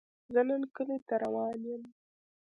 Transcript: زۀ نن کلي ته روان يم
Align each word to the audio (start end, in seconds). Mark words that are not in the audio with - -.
زۀ 0.33 0.41
نن 0.47 0.61
کلي 0.75 0.97
ته 1.07 1.15
روان 1.23 1.59
يم 1.67 1.83